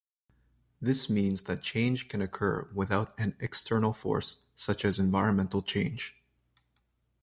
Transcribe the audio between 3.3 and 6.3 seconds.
external force such as environmental change.